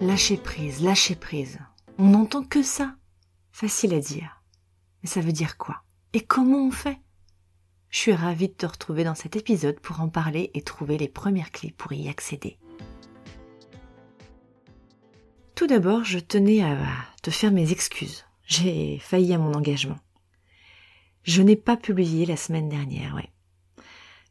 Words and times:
Lâcher 0.00 0.38
prise, 0.38 0.82
lâcher 0.82 1.14
prise. 1.14 1.58
On 1.98 2.08
n'entend 2.08 2.42
que 2.42 2.62
ça. 2.62 2.96
Facile 3.52 3.94
à 3.94 4.00
dire. 4.00 4.42
Mais 5.02 5.08
ça 5.08 5.20
veut 5.20 5.32
dire 5.32 5.56
quoi? 5.56 5.82
Et 6.14 6.20
comment 6.20 6.66
on 6.66 6.70
fait? 6.70 6.98
Je 7.90 7.98
suis 7.98 8.12
ravie 8.12 8.48
de 8.48 8.54
te 8.54 8.66
retrouver 8.66 9.04
dans 9.04 9.14
cet 9.14 9.36
épisode 9.36 9.78
pour 9.78 10.00
en 10.00 10.08
parler 10.08 10.50
et 10.54 10.62
trouver 10.62 10.98
les 10.98 11.08
premières 11.08 11.50
clés 11.50 11.74
pour 11.76 11.92
y 11.92 12.08
accéder. 12.08 12.58
Tout 15.56 15.66
d'abord, 15.66 16.04
je 16.04 16.18
tenais 16.18 16.62
à 16.62 16.76
te 17.22 17.30
faire 17.30 17.50
mes 17.50 17.72
excuses. 17.72 18.26
J'ai 18.44 18.98
failli 18.98 19.32
à 19.32 19.38
mon 19.38 19.54
engagement. 19.54 19.98
Je 21.22 21.40
n'ai 21.40 21.56
pas 21.56 21.78
publié 21.78 22.26
la 22.26 22.36
semaine 22.36 22.68
dernière, 22.68 23.14
ouais. 23.14 23.32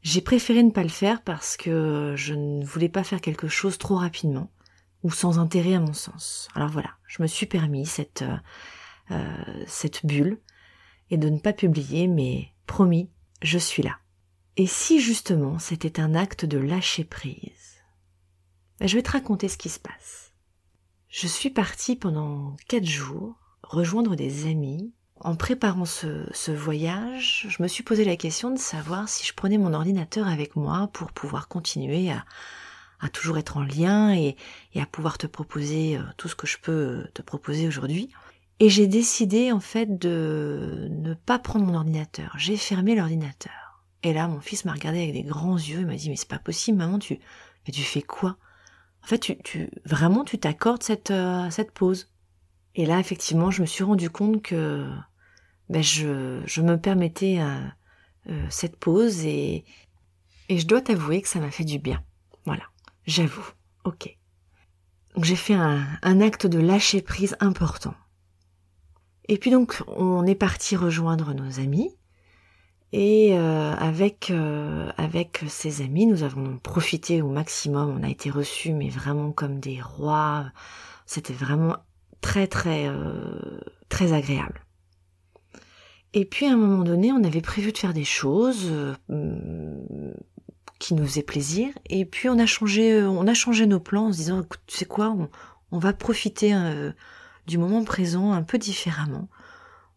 J'ai 0.04 0.22
préféré 0.22 0.62
ne 0.62 0.70
pas 0.70 0.84
le 0.84 0.90
faire 0.90 1.24
parce 1.24 1.58
que 1.58 2.14
je 2.16 2.36
ne 2.36 2.64
voulais 2.64 2.90
pas 2.90 3.04
faire 3.04 3.22
quelque 3.22 3.48
chose 3.48 3.80
trop 3.80 3.96
rapidement 3.96 4.52
ou 5.02 5.10
sans 5.10 5.40
intérêt 5.40 5.74
à 5.74 5.80
mon 5.80 5.94
sens. 5.94 6.48
Alors 6.54 6.70
voilà, 6.70 6.92
je 7.08 7.24
me 7.24 7.28
suis 7.28 7.48
permis 7.48 7.88
cette, 7.88 8.22
euh, 8.22 8.38
euh, 9.10 9.64
cette 9.66 10.06
bulle 10.06 10.40
et 11.10 11.18
de 11.18 11.30
ne 11.30 11.40
pas 11.40 11.54
publier, 11.54 12.06
mais 12.06 12.54
promis, 12.68 13.10
je 13.42 13.58
suis 13.58 13.82
là. 13.82 13.98
Et 14.58 14.68
si 14.68 15.02
justement 15.02 15.58
c'était 15.58 16.00
un 16.00 16.14
acte 16.14 16.46
de 16.46 16.60
lâcher 16.60 17.04
prise? 17.04 17.82
Ben, 18.80 18.88
Je 18.88 18.96
vais 18.96 19.02
te 19.02 19.12
raconter 19.12 19.48
ce 19.48 19.58
qui 19.58 19.70
se 19.70 19.80
passe. 19.80 20.25
Je 21.18 21.28
suis 21.28 21.50
partie 21.50 21.96
pendant 21.96 22.58
quatre 22.68 22.86
jours 22.86 23.36
rejoindre 23.64 24.18
des 24.18 24.48
amis. 24.48 24.92
En 25.22 25.38
préparant 25.38 25.86
ce, 25.86 26.52
voyage, 26.52 27.48
je 27.48 27.64
me 27.64 27.70
suis 27.70 27.84
posé 27.84 28.04
la 28.04 28.18
question 28.18 28.52
de 28.52 28.60
savoir 28.60 29.08
si 29.08 29.26
je 29.26 29.34
prenais 29.34 29.58
mon 29.58 29.74
ordinateur 29.74 30.28
avec 30.28 30.58
moi 30.58 30.90
pour 30.92 31.14
pouvoir 31.14 31.48
continuer 31.48 32.12
à, 32.12 32.26
toujours 33.14 33.38
être 33.38 33.56
en 33.56 33.64
lien 33.64 34.14
et, 34.14 34.36
à 34.76 34.86
pouvoir 34.86 35.18
te 35.18 35.26
proposer 35.26 35.96
euh, 35.96 36.02
tout 36.18 36.28
ce 36.28 36.36
que 36.36 36.48
je 36.48 36.58
peux 36.58 37.08
te 37.14 37.22
proposer 37.22 37.66
aujourd'hui. 37.66 38.10
Et 38.60 38.70
j'ai 38.70 38.88
décidé 38.88 39.54
en 39.54 39.62
fait 39.62 39.98
de 39.98 40.90
ne 40.92 41.14
pas 41.14 41.40
prendre 41.40 41.66
mon 41.66 41.76
ordinateur. 41.76 42.34
J'ai 42.38 42.58
fermé 42.58 42.94
l'ordinateur. 42.94 43.86
Et 44.04 44.12
là, 44.12 44.28
mon 44.28 44.42
fils 44.42 44.66
m'a 44.66 44.74
regardé 44.74 45.02
avec 45.04 45.14
des 45.14 45.24
grands 45.24 45.58
yeux 45.58 45.80
et 45.80 45.86
m'a 45.86 45.96
dit 45.96 46.10
mais 46.10 46.18
c'est 46.18 46.28
pas 46.28 46.40
possible, 46.40 46.78
maman, 46.78 47.00
tu 47.00 47.18
fais 47.72 48.02
quoi? 48.02 48.38
En 49.06 49.08
fait, 49.08 49.38
tu, 49.44 49.70
vraiment, 49.86 50.24
tu 50.24 50.40
t'accordes 50.40 50.82
cette, 50.82 51.12
euh, 51.12 51.48
cette 51.52 51.70
pause. 51.70 52.10
Et 52.74 52.88
là, 52.88 53.00
effectivement, 53.00 53.52
je 53.52 53.62
me 53.62 53.68
suis 53.68 53.84
rendu 53.84 54.10
compte 54.10 54.42
que 54.42 54.90
ben, 55.70 55.84
je, 55.84 56.42
je 56.48 56.62
me 56.64 56.76
permettais 56.80 57.38
euh, 57.40 57.60
euh, 58.32 58.48
cette 58.50 58.78
pause 58.78 59.24
et, 59.24 59.64
et 60.50 60.58
je 60.58 60.66
dois 60.66 60.82
t'avouer 60.82 61.22
que 61.22 61.28
ça 61.28 61.40
m'a 61.40 61.52
fait 61.52 61.64
du 61.64 61.78
bien. 61.78 62.04
Voilà, 62.48 62.64
j'avoue. 63.06 63.48
Ok. 63.84 64.18
Donc 65.14 65.24
j'ai 65.24 65.36
fait 65.36 65.54
un, 65.54 65.86
un 66.02 66.20
acte 66.20 66.48
de 66.48 66.58
lâcher 66.58 67.04
prise 67.04 67.38
important. 67.40 67.94
Et 69.28 69.38
puis 69.38 69.52
donc, 69.52 69.84
on 69.86 70.26
est 70.26 70.34
parti 70.34 70.76
rejoindre 70.76 71.36
nos 71.36 71.60
amis. 71.60 71.96
Et 72.98 73.38
euh, 73.38 73.74
avec 73.74 74.32
euh, 74.32 74.90
avec 74.96 75.44
ses 75.50 75.82
amis, 75.82 76.06
nous 76.06 76.24
avons 76.24 76.58
profité 76.60 77.22
au 77.22 77.28
maximum. 77.28 77.90
On 78.00 78.04
a 78.04 78.10
été 78.10 78.30
reçus, 78.30 78.72
mais 78.72 78.88
vraiment 78.88 79.34
comme 79.34 79.60
des 79.60 79.82
rois. 79.82 80.46
C'était 81.06 81.34
vraiment 81.34 81.76
très 82.22 82.48
très 82.48 82.88
euh, 82.88 83.60
très 83.90 84.14
agréable. 84.14 84.62
Et 86.14 86.24
puis 86.24 86.46
à 86.46 86.54
un 86.54 86.56
moment 86.56 86.86
donné, 86.86 87.12
on 87.12 87.22
avait 87.26 87.42
prévu 87.42 87.74
de 87.74 87.78
faire 87.78 87.94
des 87.94 88.06
choses 88.06 88.72
qui 90.80 90.94
nous 90.94 91.06
faisaient 91.06 91.22
plaisir. 91.22 91.74
Et 91.90 92.06
puis 92.06 92.30
on 92.30 92.40
a 92.40 92.46
changé 92.46 93.04
on 93.04 93.28
a 93.28 93.34
changé 93.34 93.66
nos 93.66 93.82
plans 93.82 94.06
en 94.06 94.14
se 94.14 94.20
disant, 94.20 94.42
écoute, 94.42 94.62
tu 94.68 94.78
sais 94.78 94.86
quoi, 94.86 95.10
on, 95.10 95.30
on 95.74 95.80
va 95.80 95.92
profiter 95.92 96.56
du 97.46 97.58
moment 97.58 97.84
présent 97.84 98.32
un 98.32 98.44
peu 98.44 98.58
différemment. 98.58 99.28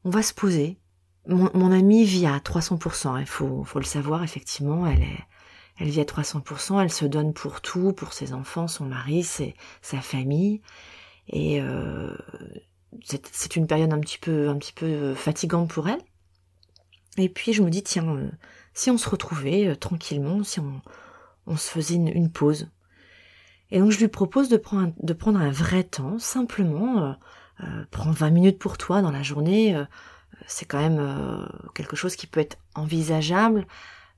On 0.02 0.10
va 0.10 0.22
se 0.22 0.34
poser, 0.34 0.78
mon, 1.28 1.72
amie 1.72 2.04
vit 2.04 2.26
à 2.26 2.38
300%, 2.38 3.20
il 3.20 3.26
faut, 3.26 3.62
faut 3.64 3.78
le 3.78 3.84
savoir, 3.84 4.24
effectivement, 4.24 4.86
elle 4.86 5.02
est, 5.02 5.24
elle 5.78 5.88
vit 5.88 6.00
à 6.00 6.04
300%, 6.04 6.82
elle 6.82 6.90
se 6.90 7.04
donne 7.04 7.32
pour 7.32 7.60
tout, 7.60 7.92
pour 7.92 8.12
ses 8.12 8.32
enfants, 8.32 8.66
son 8.66 8.86
mari, 8.86 9.22
sa 9.22 10.00
famille, 10.00 10.62
et 11.28 11.60
euh, 11.60 12.14
c'est 13.32 13.56
une 13.56 13.66
période 13.66 13.92
un 13.92 14.00
petit 14.00 14.18
peu, 14.18 14.48
un 14.48 14.56
petit 14.56 14.72
peu 14.72 15.14
fatigante 15.14 15.70
pour 15.70 15.88
elle. 15.88 16.00
Et 17.18 17.28
puis 17.28 17.52
je 17.52 17.62
me 17.62 17.70
dis 17.70 17.82
tiens, 17.82 18.08
euh, 18.16 18.30
si 18.74 18.90
on 18.90 18.98
se 18.98 19.08
retrouvait 19.08 19.68
euh, 19.68 19.74
tranquillement, 19.74 20.44
si 20.44 20.60
on, 20.60 21.56
se 21.56 21.70
faisait 21.70 21.94
une, 21.94 22.30
pause. 22.30 22.70
Et 23.70 23.80
donc 23.80 23.90
je 23.90 23.98
lui 23.98 24.08
propose 24.08 24.48
de 24.48 24.56
prendre, 24.56 24.92
un 25.38 25.50
vrai 25.50 25.82
temps, 25.82 26.18
simplement, 26.18 27.16
euh, 27.60 27.84
prends 27.90 28.10
20 28.10 28.30
minutes 28.30 28.58
pour 28.58 28.76
toi 28.76 29.00
dans 29.00 29.10
la 29.10 29.22
journée 29.22 29.74
c'est 30.46 30.66
quand 30.66 30.78
même 30.78 30.98
euh, 30.98 31.46
quelque 31.74 31.96
chose 31.96 32.16
qui 32.16 32.26
peut 32.26 32.40
être 32.40 32.58
envisageable, 32.74 33.66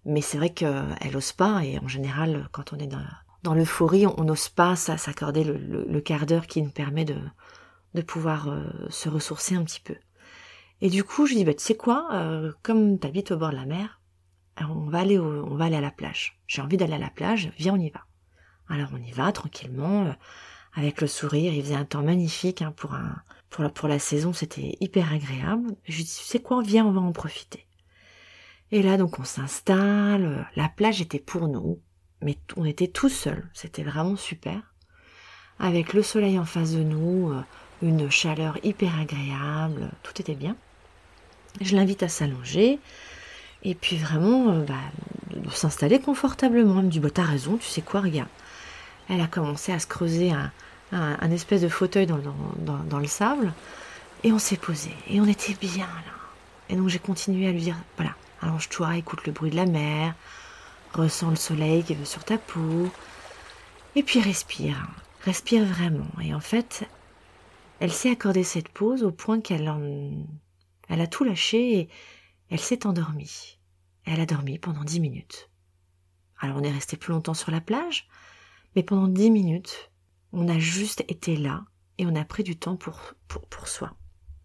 mais 0.05 0.21
c'est 0.21 0.39
vrai 0.39 0.51
qu'elle 0.51 1.17
ose 1.17 1.33
pas, 1.33 1.65
et 1.65 1.79
en 1.79 1.89
général, 1.89 2.49
quand 2.53 2.73
on 2.73 2.79
est 2.79 2.91
dans, 3.43 3.55
l'euphorie, 3.55 4.07
on 4.07 4.25
n'ose 4.25 4.49
pas 4.49 4.77
s'accorder 4.77 5.45
le, 5.45 6.01
quart 6.01 6.27
d'heure 6.27 6.47
qui 6.47 6.63
nous 6.63 6.71
permet 6.71 7.05
de, 7.05 7.17
de 7.95 8.03
pouvoir 8.03 8.49
euh, 8.49 8.65
se 8.89 9.09
ressourcer 9.09 9.55
un 9.55 9.65
petit 9.65 9.81
peu. 9.81 9.97
Et 10.81 10.89
du 10.89 11.05
coup, 11.05 11.27
je 11.27 11.35
dis, 11.35 11.45
bah, 11.45 11.55
tu 11.55 11.63
sais 11.63 11.77
quoi, 11.77 12.09
euh, 12.13 12.53
comme 12.63 12.99
tu 12.99 13.07
habites 13.07 13.33
au 13.33 13.37
bord 13.37 13.51
de 13.51 13.57
la 13.57 13.67
mer, 13.67 14.01
on 14.61 14.91
va 14.91 15.01
aller, 15.01 15.19
on 15.19 15.55
va 15.55 15.67
aller 15.67 15.77
à 15.77 15.81
la 15.81 15.91
plage. 15.91 16.39
J'ai 16.47 16.61
envie 16.61 16.77
d'aller 16.77 16.95
à 16.95 16.99
la 16.99 17.11
plage, 17.11 17.51
viens, 17.59 17.75
on 17.75 17.81
y 17.81 17.91
va. 17.91 18.05
Alors 18.69 18.91
on 18.93 18.99
y 18.99 19.11
va 19.11 19.33
tranquillement, 19.33 20.15
avec 20.75 21.01
le 21.01 21.07
sourire. 21.07 21.53
Il 21.55 21.63
faisait 21.63 21.75
un 21.75 21.87
temps 21.87 22.03
magnifique 22.03 22.61
hein, 22.61 22.73
pour 22.77 22.95
un, 22.95 23.23
pour 23.51 23.89
la, 23.89 23.99
saison, 23.99 24.33
c'était 24.33 24.77
hyper 24.81 25.13
agréable. 25.13 25.75
Je 25.85 25.97
lui 25.97 26.05
dis, 26.05 26.17
tu 26.17 26.25
sais 26.25 26.41
quoi, 26.41 26.63
viens, 26.63 26.87
on 26.87 26.93
va 26.93 27.01
en 27.01 27.13
profiter. 27.13 27.67
Et 28.71 28.83
là, 28.83 28.97
donc, 28.97 29.19
on 29.19 29.25
s'installe. 29.25 30.49
La 30.55 30.69
plage 30.69 31.01
était 31.01 31.19
pour 31.19 31.49
nous, 31.49 31.81
mais 32.23 32.39
on 32.57 32.65
était 32.65 32.87
tout 32.87 33.09
seuls. 33.09 33.49
C'était 33.53 33.83
vraiment 33.83 34.17
super. 34.17 34.63
Avec 35.59 35.93
le 35.93 36.03
soleil 36.03 36.39
en 36.39 36.45
face 36.45 36.73
de 36.73 36.83
nous, 36.83 37.31
euh, 37.31 37.43
une 37.83 38.09
chaleur 38.11 38.59
hyper 38.65 38.99
agréable, 38.99 39.91
tout 40.03 40.21
était 40.21 40.37
bien. 40.37 40.57
Je 41.61 41.75
l'invite 41.75 42.05
à 42.05 42.09
s'allonger. 42.09 42.79
Et 43.65 43.75
puis 43.75 43.97
vraiment, 43.97 44.53
euh, 44.53 44.65
bah, 44.65 44.75
de 45.35 45.51
s'installer 45.51 45.99
confortablement. 45.99 46.79
Elle 46.79 46.87
me 46.87 46.91
dit, 46.91 47.01
bah, 47.01 47.11
t'as 47.11 47.25
raison, 47.25 47.57
tu 47.57 47.67
sais 47.67 47.83
quoi, 47.83 48.01
regarde. 48.01 48.31
Elle 49.09 49.21
a 49.21 49.27
commencé 49.27 49.73
à 49.73 49.81
se 49.81 49.89
creuser 49.89 50.31
un, 50.31 50.53
un, 50.93 51.31
espèce 51.31 51.63
de 51.63 51.69
fauteuil 51.69 52.07
dans, 52.07 52.21
dans, 52.59 52.99
le 52.99 53.07
sable, 53.07 53.53
et 54.25 54.33
on 54.33 54.39
s'est 54.39 54.57
posé, 54.57 54.91
et 55.09 55.21
on 55.21 55.27
était 55.27 55.55
bien 55.55 55.87
là. 55.87 56.13
Et 56.69 56.77
donc 56.77 56.89
j'ai 56.89 56.99
continué 56.99 57.49
à 57.49 57.53
lui 57.53 57.61
dire, 57.61 57.77
voilà, 57.97 58.15
allonge-toi, 58.41 58.97
écoute 58.97 59.27
le 59.27 59.33
bruit 59.33 59.51
de 59.51 59.57
la 59.57 59.67
mer, 59.67 60.15
ressens 60.93 61.31
le 61.31 61.37
soleil 61.37 61.85
qui 61.85 61.95
veut 61.95 62.05
sur 62.05 62.25
ta 62.25 62.39
peau, 62.39 62.89
et 63.95 64.03
puis 64.03 64.21
respire, 64.21 64.89
respire 65.23 65.65
vraiment. 65.65 66.11
Et 66.23 66.35
en 66.35 66.41
fait, 66.41 66.89
elle 67.81 67.93
s'est 67.93 68.11
accordé 68.11 68.45
cette 68.45 68.69
pause 68.69 69.03
au 69.03 69.11
point 69.11 69.41
qu'elle 69.41 69.69
en... 69.69 70.13
elle 70.89 71.01
a 71.01 71.07
tout 71.07 71.25
lâché 71.25 71.79
et 71.79 71.89
elle 72.51 72.61
s'est 72.61 72.87
endormie. 72.87 73.59
Elle 74.05 74.21
a 74.21 74.27
dormi 74.27 74.59
pendant 74.59 74.85
dix 74.85 75.01
minutes. 75.01 75.51
Alors 76.39 76.57
on 76.57 76.63
est 76.63 76.73
resté 76.73 76.97
plus 76.97 77.13
longtemps 77.13 77.35
sur 77.35 77.51
la 77.51 77.61
plage, 77.61 78.09
mais 78.75 78.83
pendant 78.83 79.09
dix 79.09 79.31
minutes, 79.31 79.90
on 80.33 80.49
a 80.49 80.59
juste 80.59 81.05
été 81.09 81.37
là 81.37 81.65
et 81.99 82.07
on 82.07 82.15
a 82.15 82.25
pris 82.25 82.43
du 82.43 82.57
temps 82.57 82.77
pour, 82.77 82.99
pour, 83.29 83.69
soi. 83.69 83.93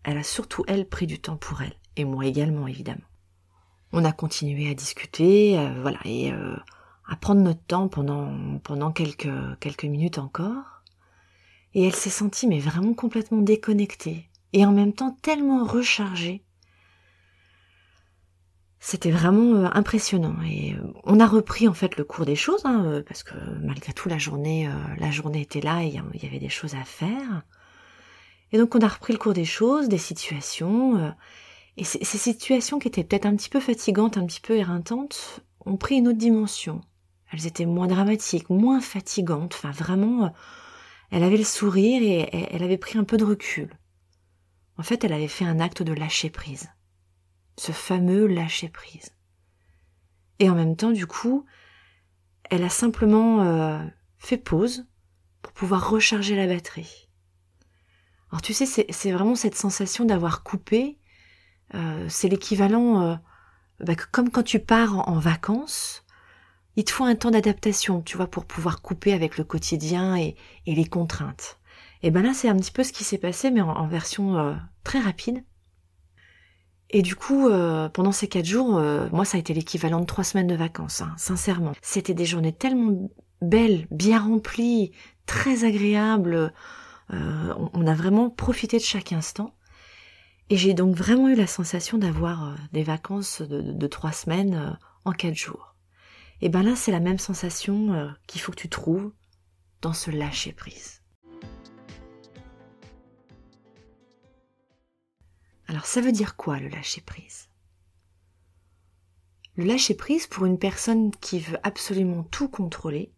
Elle 0.04 0.18
a 0.18 0.24
surtout, 0.24 0.64
elle, 0.68 0.88
pris 0.88 1.08
du 1.08 1.20
temps 1.20 1.38
pour 1.38 1.62
elle. 1.62 1.76
Et 1.96 2.06
moi 2.06 2.26
également, 2.26 2.68
évidemment. 2.68 3.08
On 3.92 4.04
a 4.04 4.12
continué 4.12 4.70
à 4.70 4.74
discuter, 4.74 5.58
euh, 5.58 5.82
voilà, 5.82 6.00
et 6.04 6.32
euh, 6.34 6.56
à 7.08 7.16
prendre 7.16 7.42
notre 7.42 7.64
temps 7.64 7.88
pendant, 7.88 8.60
pendant 8.60 8.92
quelques, 8.92 9.30
quelques 9.60 9.86
minutes 9.86 10.18
encore. 10.18 10.84
Et 11.74 11.84
elle 11.86 11.96
s'est 11.96 12.10
sentie, 12.10 12.48
mais 12.48 12.60
vraiment 12.60 12.94
complètement 12.94 13.42
déconnectée. 13.42 14.30
et 14.54 14.66
en 14.66 14.72
même 14.72 14.94
temps 14.94 15.18
tellement 15.22 15.66
rechargée. 15.66 16.45
C'était 18.88 19.10
vraiment 19.10 19.56
euh, 19.56 19.70
impressionnant 19.74 20.36
et 20.48 20.76
euh, 20.76 20.94
on 21.06 21.20
a 21.20 21.26
repris 21.26 21.68
en 21.68 21.74
fait 21.74 21.98
le 21.98 22.04
cours 22.04 22.24
des 22.24 22.36
choses 22.36 22.62
hein, 22.66 22.86
euh, 22.86 23.02
parce 23.02 23.24
que 23.24 23.34
malgré 23.64 23.94
tout 23.94 24.10
la 24.10 24.20
journée 24.20 24.70
la 25.00 25.10
journée 25.10 25.42
était 25.42 25.60
là 25.60 25.82
et 25.82 25.88
il 25.88 26.24
y 26.24 26.28
avait 26.28 26.38
des 26.38 26.50
choses 26.50 26.76
à 26.76 26.84
faire. 26.84 27.42
Et 28.52 28.60
donc 28.60 28.76
on 28.76 28.80
a 28.82 28.88
repris 28.88 29.12
le 29.12 29.18
cours 29.18 29.34
des 29.34 29.44
choses, 29.44 29.90
des 29.90 29.98
situations 29.98 31.16
et 31.78 31.84
ces, 31.84 32.04
ces 32.04 32.20
situations 32.20 32.78
qui 32.78 32.88
étaient 32.88 33.04
peut-être 33.04 33.26
un 33.26 33.36
petit 33.36 33.50
peu 33.50 33.60
fatigantes, 33.60 34.18
un 34.18 34.26
petit 34.28 34.40
peu 34.40 34.56
éreintantes, 34.56 35.40
ont 35.66 35.78
pris 35.78 35.96
une 35.96 36.08
autre 36.08 36.20
dimension. 36.20 36.82
Elles 37.34 37.48
étaient 37.48 37.66
moins 37.66 37.88
dramatiques, 37.88 38.52
moins 38.52 38.82
fatigantes, 38.82 39.56
enfin 39.56 39.72
vraiment 39.72 40.32
elle 41.10 41.24
avait 41.24 41.38
le 41.38 41.44
sourire 41.44 42.04
et 42.04 42.30
elle 42.52 42.62
avait 42.62 42.78
pris 42.78 43.00
un 43.00 43.04
peu 43.04 43.18
de 43.18 43.26
recul. 43.26 43.80
En 44.78 44.84
fait, 44.84 45.04
elle 45.04 45.14
avait 45.14 45.28
fait 45.28 45.46
un 45.46 45.60
acte 45.60 45.82
de 45.82 45.94
lâcher 45.94 46.30
prise. 46.30 46.70
Ce 47.58 47.72
fameux 47.72 48.28
lâcher 48.28 48.70
prise. 48.70 49.12
Et 50.40 50.50
en 50.50 50.56
même 50.56 50.76
temps, 50.76 50.92
du 50.92 51.08
coup, 51.08 51.46
elle 52.50 52.64
a 52.64 52.70
simplement 52.70 53.42
euh, 53.42 53.84
fait 54.18 54.38
pause 54.38 54.86
pour 55.42 55.54
pouvoir 55.54 55.90
recharger 55.90 56.36
la 56.36 56.48
batterie. 56.48 57.10
Alors 58.32 58.42
tu 58.42 58.54
sais, 58.54 58.66
c'est 58.66 59.12
vraiment 59.12 59.36
cette 59.36 59.56
sensation 59.56 60.04
d'avoir 60.04 60.44
coupé. 60.44 61.00
Euh, 61.74 62.06
c'est 62.10 62.28
l'équivalent, 62.28 63.02
euh, 63.02 63.16
bah, 63.80 63.96
comme 63.96 64.30
quand 64.30 64.44
tu 64.44 64.60
pars 64.60 65.08
en 65.08 65.20
vacances 65.20 66.06
il 66.76 66.84
te 66.84 66.92
faut 66.92 67.06
un 67.06 67.16
temps 67.16 67.32
d'adaptation, 67.32 68.02
tu 68.02 68.18
vois, 68.18 68.28
pour 68.28 68.46
pouvoir 68.46 68.82
couper 68.82 69.14
avec 69.14 69.38
le 69.38 69.44
quotidien 69.44 70.18
et, 70.18 70.36
les 70.66 70.86
contraintes. 70.86 71.58
Et 72.04 72.12
ben 72.12 72.22
là, 72.22 72.34
c'est 72.34 72.50
un 72.50 72.58
petit 72.58 72.72
peu 72.72 72.84
ce 72.84 72.92
qui 72.92 73.04
s'est 73.04 73.18
passé, 73.18 73.50
mais 73.50 73.62
en, 73.62 73.88
version 73.88 74.38
euh, 74.38 74.54
très 74.84 75.00
rapide. 75.00 75.44
Et 76.96 77.02
du 77.02 77.18
coup, 77.18 77.50
euh, 77.50 77.90
pendant 77.90 78.14
ces 78.14 78.30
quatre 78.30 78.46
jours, 78.46 78.78
euh, 78.78 79.10
moi, 79.12 79.26
ça 79.26 79.36
a 79.36 79.40
été 79.42 79.54
l'équivalent 79.54 80.00
de 80.00 80.06
trois 80.06 80.24
semaines 80.24 80.48
de 80.48 80.56
vacances, 80.56 81.02
hein, 81.02 81.14
sincèrement. 81.18 81.74
C'était 81.82 82.14
des 82.14 82.24
journées 82.24 82.54
tellement 82.54 83.12
belles, 83.42 83.86
bien 83.92 84.18
remplies, 84.18 84.94
très 85.26 85.66
agréables. 85.66 86.54
On, 87.10 87.86
a 87.86 87.94
vraiment 87.94 88.30
profité 88.30 88.78
de 88.78 88.82
chaque 88.84 89.12
instant. 89.12 89.54
Et 90.50 90.56
j'ai 90.56 90.74
donc 90.74 90.96
vraiment 90.96 91.28
eu 91.28 91.36
la 91.36 91.48
sensation 91.48 91.98
d'avoir 91.98 92.56
des 92.72 92.84
vacances 92.84 93.42
de 93.42 93.88
trois 93.88 94.14
semaines 94.14 94.80
en 95.04 95.12
quatre 95.12 95.36
jours. 95.36 95.76
Et 96.40 96.48
ben 96.48 96.64
là, 96.64 96.78
c'est 96.78 96.94
la 96.94 97.02
même 97.02 97.20
sensation 97.20 97.94
euh, 97.94 98.08
qu'il 98.26 98.40
faut 98.40 98.54
que 98.54 98.62
tu 98.62 98.70
trouves 98.70 99.12
dans 99.82 99.92
ce 99.92 100.12
lâcher 100.12 100.54
prise. 100.54 101.02
Alors 105.76 105.88
ça 105.88 106.00
veut 106.00 106.14
dire 106.14 106.38
quoi 106.38 106.58
le 106.58 106.70
lâcher 106.70 107.02
prise 107.02 107.50
Le 109.58 109.66
lâcher 109.66 109.94
prise 109.94 110.26
pour 110.26 110.46
une 110.46 110.58
personne 110.58 111.12
qui 111.12 111.38
veut 111.38 111.58
absolument 111.64 112.24
tout 112.24 112.48
contrôler, 112.48 113.12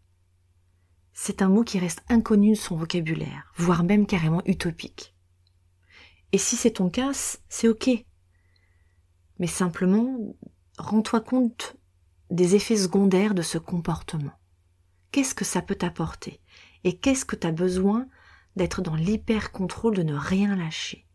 c'est 1.12 1.40
un 1.40 1.48
mot 1.48 1.62
qui 1.62 1.78
reste 1.78 2.02
inconnu 2.08 2.50
de 2.50 2.56
son 2.56 2.74
vocabulaire, 2.74 3.52
voire 3.54 3.84
même 3.84 4.08
carrément 4.08 4.42
utopique. 4.44 5.14
Et 6.32 6.38
si 6.38 6.56
c'est 6.56 6.72
ton 6.72 6.90
cas, 6.90 7.12
c'est 7.48 7.68
ok. 7.68 7.90
Mais 9.38 9.46
simplement, 9.46 10.18
rends-toi 10.78 11.20
compte 11.20 11.76
des 12.28 12.56
effets 12.56 12.76
secondaires 12.76 13.34
de 13.34 13.42
ce 13.42 13.58
comportement. 13.58 14.34
Qu'est-ce 15.12 15.36
que 15.36 15.44
ça 15.44 15.62
peut 15.62 15.76
t'apporter? 15.76 16.40
Et 16.82 16.98
qu'est-ce 16.98 17.24
que 17.24 17.36
tu 17.36 17.46
as 17.46 17.52
besoin 17.52 18.08
d'être 18.56 18.82
dans 18.82 18.96
l'hyper-contrôle, 18.96 19.94
de 19.94 20.02
ne 20.02 20.16
rien 20.16 20.56
lâcher? 20.56 21.07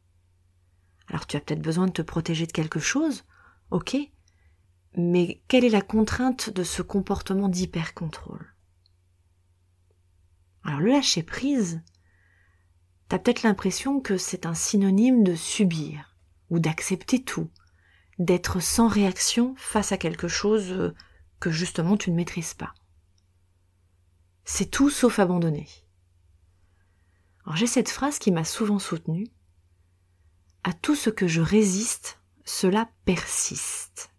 Alors 1.13 1.27
tu 1.27 1.37
as 1.37 1.41
peut-être 1.41 1.61
besoin 1.61 1.85
de 1.85 1.91
te 1.91 2.01
protéger 2.01 2.47
de 2.47 2.51
quelque 2.51 2.79
chose, 2.79 3.23
ok, 3.69 3.95
mais 4.97 5.43
quelle 5.47 5.63
est 5.63 5.69
la 5.69 5.83
contrainte 5.83 6.49
de 6.49 6.63
ce 6.63 6.81
comportement 6.81 7.49
d'hyper-contrôle? 7.49 8.55
Alors 10.63 10.79
le 10.79 10.89
lâcher-prise, 10.89 11.83
tu 13.09 13.15
as 13.15 13.19
peut-être 13.19 13.43
l'impression 13.43 14.01
que 14.01 14.17
c'est 14.17 14.47
un 14.47 14.55
synonyme 14.55 15.23
de 15.23 15.35
subir 15.35 16.17
ou 16.49 16.57
d'accepter 16.57 17.23
tout, 17.23 17.51
d'être 18.17 18.59
sans 18.59 18.87
réaction 18.87 19.53
face 19.55 19.91
à 19.91 19.97
quelque 19.97 20.27
chose 20.27 20.71
euh, 20.71 20.95
que 21.39 21.51
justement 21.51 21.95
tu 21.95 22.09
ne 22.09 22.15
maîtrises 22.15 22.55
pas. 22.55 22.73
C'est 24.45 24.71
tout 24.71 24.89
sauf 24.89 25.19
abandonner. 25.19 25.67
Alors 27.45 27.55
j'ai 27.55 27.67
cette 27.67 27.89
phrase 27.89 28.17
qui 28.17 28.31
m'a 28.31 28.45
souvent 28.45 28.79
soutenue. 28.79 29.27
Tout 30.81 30.95
ce 30.95 31.09
que 31.09 31.27
je 31.27 31.39
résiste, 31.39 32.19
cela 32.43 32.89
persiste. 33.05 34.11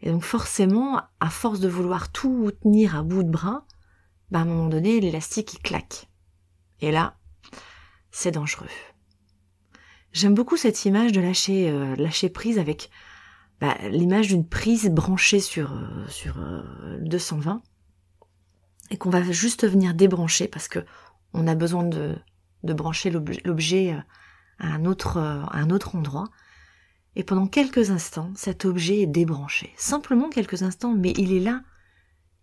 Et 0.00 0.10
donc 0.10 0.24
forcément, 0.24 1.00
à 1.20 1.30
force 1.30 1.60
de 1.60 1.68
vouloir 1.68 2.10
tout 2.10 2.50
tenir 2.62 2.96
à 2.96 3.02
bout 3.04 3.22
de 3.22 3.30
bras, 3.30 3.64
bah 4.32 4.40
à 4.40 4.42
un 4.42 4.46
moment 4.46 4.66
donné, 4.66 5.00
l'élastique 5.00 5.54
il 5.54 5.60
claque. 5.60 6.08
Et 6.80 6.90
là, 6.90 7.16
c'est 8.10 8.32
dangereux. 8.32 8.66
J'aime 10.12 10.34
beaucoup 10.34 10.56
cette 10.56 10.84
image 10.84 11.12
de 11.12 11.20
lâcher, 11.20 11.70
euh, 11.70 12.28
prise 12.34 12.58
avec 12.58 12.90
bah, 13.60 13.76
l'image 13.88 14.26
d'une 14.26 14.46
prise 14.46 14.90
branchée 14.90 15.38
sur, 15.38 15.72
euh, 15.72 16.08
sur 16.08 16.34
220 17.00 17.54
euh, 17.54 17.58
et 18.90 18.98
qu'on 18.98 19.10
va 19.10 19.22
juste 19.22 19.66
venir 19.66 19.94
débrancher 19.94 20.48
parce 20.48 20.66
que 20.66 20.80
on 21.32 21.46
a 21.46 21.54
besoin 21.54 21.84
de 21.84 22.16
brancher 22.62 23.10
l'objet 23.10 23.96
un 24.68 24.84
autre, 24.84 25.18
à 25.18 25.56
un 25.56 25.70
autre 25.70 25.96
endroit. 25.96 26.30
Et 27.14 27.24
pendant 27.24 27.46
quelques 27.46 27.90
instants, 27.90 28.32
cet 28.34 28.64
objet 28.64 29.00
est 29.00 29.06
débranché. 29.06 29.72
Simplement 29.76 30.30
quelques 30.30 30.62
instants, 30.62 30.94
mais 30.94 31.12
il 31.18 31.32
est 31.32 31.40
là. 31.40 31.62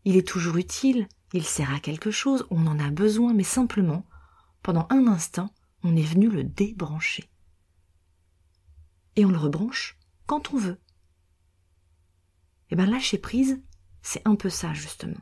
Il 0.05 0.15
est 0.15 0.27
toujours 0.27 0.57
utile. 0.57 1.07
Il 1.33 1.43
sert 1.43 1.73
à 1.73 1.79
quelque 1.79 2.11
chose. 2.11 2.45
On 2.49 2.67
en 2.67 2.79
a 2.79 2.89
besoin, 2.89 3.33
mais 3.33 3.43
simplement, 3.43 4.05
pendant 4.61 4.87
un 4.89 5.07
instant, 5.07 5.53
on 5.83 5.95
est 5.95 6.01
venu 6.03 6.29
le 6.29 6.43
débrancher 6.43 7.29
et 9.19 9.25
on 9.25 9.31
le 9.31 9.37
rebranche 9.37 9.97
quand 10.25 10.53
on 10.53 10.57
veut. 10.57 10.79
Et 12.69 12.73
eh 12.73 12.75
bien 12.75 12.85
lâcher 12.85 13.17
prise, 13.17 13.61
c'est 14.01 14.25
un 14.25 14.35
peu 14.35 14.49
ça 14.49 14.73
justement. 14.73 15.19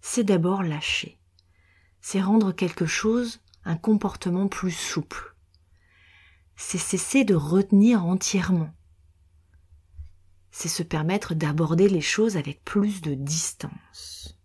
C'est 0.00 0.24
d'abord 0.24 0.62
lâcher. 0.62 1.18
C'est 2.00 2.20
rendre 2.20 2.52
quelque 2.52 2.86
chose, 2.86 3.40
un 3.64 3.76
comportement 3.76 4.46
plus 4.46 4.70
souple. 4.70 5.33
C'est 6.56 6.78
cesser 6.78 7.24
de 7.24 7.34
retenir 7.34 8.04
entièrement. 8.04 8.70
C'est 10.50 10.68
se 10.68 10.82
permettre 10.82 11.34
d'aborder 11.34 11.88
les 11.88 12.00
choses 12.00 12.36
avec 12.36 12.64
plus 12.64 13.00
de 13.00 13.14
distance. 13.14 14.38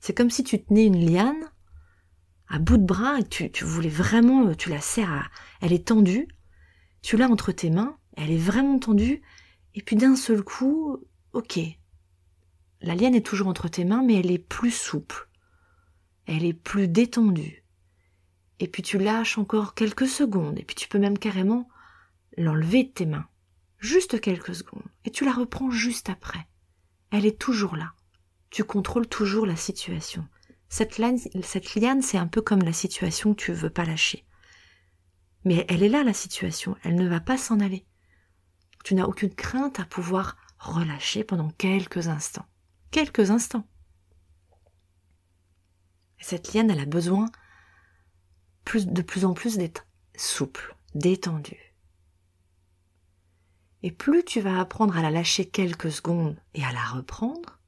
C'est 0.00 0.16
comme 0.16 0.30
si 0.30 0.42
tu 0.42 0.62
tenais 0.62 0.86
une 0.86 1.04
liane 1.04 1.50
à 2.48 2.58
bout 2.58 2.78
de 2.78 2.84
bras 2.84 3.18
et 3.18 3.24
tu, 3.24 3.64
voulais 3.64 3.90
vraiment, 3.90 4.54
tu 4.54 4.70
la 4.70 4.80
serres 4.80 5.12
à, 5.12 5.24
elle 5.60 5.74
est 5.74 5.88
tendue, 5.88 6.28
tu 7.02 7.16
l'as 7.16 7.28
entre 7.28 7.52
tes 7.52 7.68
mains, 7.68 7.98
elle 8.16 8.30
est 8.30 8.38
vraiment 8.38 8.78
tendue, 8.78 9.22
et 9.74 9.82
puis 9.82 9.96
d'un 9.96 10.16
seul 10.16 10.42
coup, 10.42 10.96
ok. 11.32 11.60
La 12.80 12.94
liane 12.94 13.14
est 13.14 13.26
toujours 13.26 13.48
entre 13.48 13.68
tes 13.68 13.84
mains, 13.84 14.02
mais 14.02 14.14
elle 14.14 14.30
est 14.30 14.38
plus 14.38 14.70
souple. 14.70 15.28
Elle 16.26 16.44
est 16.44 16.54
plus 16.54 16.88
détendue. 16.88 17.64
Et 18.60 18.68
puis 18.68 18.82
tu 18.82 18.98
lâches 18.98 19.38
encore 19.38 19.74
quelques 19.74 20.08
secondes, 20.08 20.58
et 20.58 20.64
puis 20.64 20.74
tu 20.74 20.88
peux 20.88 20.98
même 20.98 21.18
carrément 21.18 21.68
l'enlever 22.36 22.84
de 22.84 22.90
tes 22.90 23.06
mains. 23.06 23.28
Juste 23.78 24.20
quelques 24.20 24.54
secondes. 24.54 24.88
Et 25.04 25.10
tu 25.10 25.24
la 25.24 25.32
reprends 25.32 25.70
juste 25.70 26.08
après. 26.08 26.46
Elle 27.10 27.26
est 27.26 27.38
toujours 27.38 27.76
là. 27.76 27.92
Tu 28.50 28.64
contrôles 28.64 29.06
toujours 29.06 29.46
la 29.46 29.56
situation. 29.56 30.26
Cette, 30.68 30.98
liane, 30.98 32.02
c'est 32.02 32.18
un 32.18 32.26
peu 32.26 32.42
comme 32.42 32.62
la 32.62 32.72
situation 32.72 33.34
que 33.34 33.42
tu 33.42 33.52
veux 33.52 33.70
pas 33.70 33.84
lâcher. 33.84 34.26
Mais 35.44 35.64
elle 35.68 35.82
est 35.82 35.88
là, 35.88 36.02
la 36.02 36.12
situation. 36.12 36.76
Elle 36.82 36.96
ne 36.96 37.08
va 37.08 37.20
pas 37.20 37.38
s'en 37.38 37.60
aller. 37.60 37.86
Tu 38.84 38.94
n'as 38.94 39.06
aucune 39.06 39.34
crainte 39.34 39.80
à 39.80 39.84
pouvoir 39.84 40.36
relâcher 40.58 41.24
pendant 41.24 41.50
quelques 41.50 42.08
instants. 42.08 42.46
Quelques 42.90 43.30
instants. 43.30 43.66
Cette 46.20 46.52
liane, 46.52 46.70
elle 46.70 46.80
a 46.80 46.86
besoin 46.86 47.30
de 48.76 49.02
plus 49.02 49.24
en 49.24 49.34
plus 49.34 49.56
d'être 49.56 49.86
souple, 50.16 50.76
détendue. 50.94 51.74
Et 53.82 53.92
plus 53.92 54.24
tu 54.24 54.40
vas 54.40 54.60
apprendre 54.60 54.96
à 54.96 55.02
la 55.02 55.10
lâcher 55.10 55.48
quelques 55.48 55.92
secondes 55.92 56.36
et 56.54 56.64
à 56.64 56.72
la 56.72 56.84
reprendre, 56.84 57.60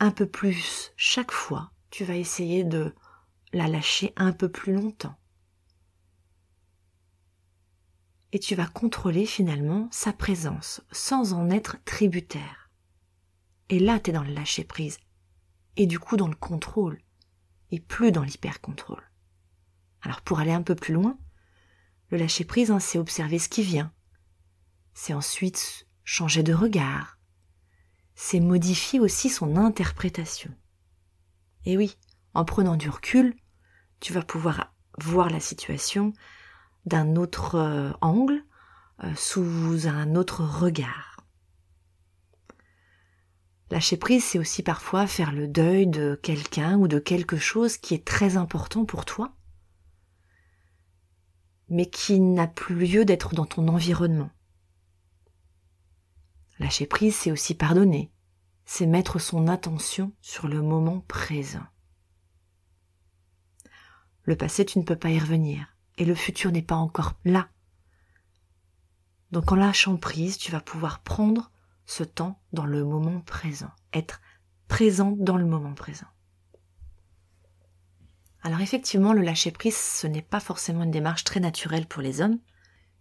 un 0.00 0.10
peu 0.10 0.26
plus 0.26 0.92
chaque 0.96 1.32
fois, 1.32 1.72
tu 1.90 2.04
vas 2.04 2.16
essayer 2.16 2.64
de 2.64 2.94
la 3.52 3.68
lâcher 3.68 4.12
un 4.16 4.32
peu 4.32 4.48
plus 4.48 4.74
longtemps 4.74 5.16
et 8.32 8.38
tu 8.38 8.54
vas 8.54 8.66
contrôler 8.66 9.26
finalement 9.26 9.88
sa 9.90 10.12
présence 10.12 10.82
sans 10.92 11.32
en 11.32 11.50
être 11.50 11.76
tributaire. 11.84 12.70
Et 13.70 13.78
là, 13.78 14.00
tu 14.00 14.10
es 14.10 14.12
dans 14.12 14.22
le 14.22 14.32
lâcher 14.32 14.64
prise 14.64 14.98
et 15.76 15.86
du 15.86 15.98
coup 15.98 16.16
dans 16.16 16.28
le 16.28 16.34
contrôle 16.34 17.00
et 17.70 17.80
plus 17.80 18.12
dans 18.12 18.22
l'hyper-contrôle. 18.22 19.02
Alors 20.02 20.22
pour 20.22 20.40
aller 20.40 20.52
un 20.52 20.62
peu 20.62 20.74
plus 20.74 20.94
loin, 20.94 21.18
Le 22.10 22.16
lâcher 22.16 22.44
prise, 22.44 22.70
hein, 22.70 22.80
c'est 22.80 22.98
observer 22.98 23.38
ce 23.38 23.48
qui 23.50 23.62
vient. 23.62 23.92
C'est 24.94 25.12
ensuite 25.12 25.86
changer 26.04 26.42
de 26.42 26.54
regard. 26.54 27.18
C'est 28.14 28.40
modifier 28.40 28.98
aussi 28.98 29.28
son 29.28 29.56
interprétation. 29.56 30.54
Et 31.66 31.76
oui, 31.76 31.98
en 32.32 32.44
prenant 32.44 32.76
du 32.76 32.88
recul, 32.88 33.36
tu 34.00 34.12
vas 34.12 34.22
pouvoir 34.22 34.74
voir 34.98 35.28
la 35.28 35.40
situation 35.40 36.12
d'un 36.86 37.16
autre 37.16 37.56
euh, 37.56 37.92
angle, 38.00 38.42
euh, 39.04 39.14
sous 39.14 39.86
un 39.86 40.14
autre 40.14 40.42
regard. 40.42 41.20
Lâcher 43.70 43.98
prise, 43.98 44.24
c'est 44.24 44.38
aussi 44.38 44.62
parfois 44.62 45.06
faire 45.06 45.30
le 45.30 45.46
deuil 45.46 45.86
de 45.86 46.18
quelqu'un 46.22 46.78
ou 46.78 46.88
de 46.88 46.98
quelque 46.98 47.36
chose 47.36 47.76
qui 47.76 47.94
est 47.94 48.04
très 48.04 48.36
important 48.38 48.86
pour 48.86 49.04
toi, 49.04 49.36
mais 51.68 51.86
qui 51.86 52.20
n'a 52.20 52.46
plus 52.46 52.86
lieu 52.86 53.04
d'être 53.04 53.34
dans 53.34 53.46
ton 53.46 53.68
environnement. 53.68 54.30
Lâcher 56.58 56.86
prise, 56.86 57.14
c'est 57.14 57.30
aussi 57.30 57.54
pardonner, 57.54 58.12
c'est 58.64 58.86
mettre 58.86 59.18
son 59.18 59.46
attention 59.46 60.12
sur 60.20 60.48
le 60.48 60.60
moment 60.62 61.00
présent. 61.08 61.64
Le 64.22 64.36
passé, 64.36 64.66
tu 64.66 64.78
ne 64.78 64.84
peux 64.84 64.96
pas 64.96 65.10
y 65.10 65.18
revenir, 65.18 65.76
et 65.96 66.04
le 66.04 66.14
futur 66.14 66.52
n'est 66.52 66.62
pas 66.62 66.76
encore 66.76 67.14
là. 67.24 67.48
Donc 69.30 69.52
en 69.52 69.56
lâchant 69.56 69.96
prise, 69.96 70.38
tu 70.38 70.50
vas 70.50 70.60
pouvoir 70.60 71.02
prendre 71.02 71.50
ce 71.86 72.04
temps 72.04 72.42
dans 72.52 72.66
le 72.66 72.84
moment 72.84 73.20
présent, 73.20 73.70
être 73.92 74.20
présent 74.68 75.14
dans 75.18 75.36
le 75.36 75.46
moment 75.46 75.74
présent. 75.74 76.06
Alors 78.42 78.60
effectivement, 78.60 79.12
le 79.12 79.22
lâcher 79.22 79.50
prise, 79.50 79.76
ce 79.76 80.06
n'est 80.06 80.22
pas 80.22 80.40
forcément 80.40 80.84
une 80.84 80.90
démarche 80.90 81.24
très 81.24 81.40
naturelle 81.40 81.86
pour 81.86 82.02
les 82.02 82.20
hommes, 82.20 82.38